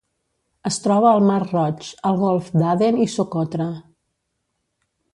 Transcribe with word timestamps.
Es 0.69 0.79
troba 0.85 1.11
al 1.17 1.25
Mar 1.27 1.37
Roig, 1.43 1.91
el 2.13 2.19
Golf 2.23 2.49
d'Aden 2.57 3.01
i 3.07 3.09
Socotra. 3.19 3.71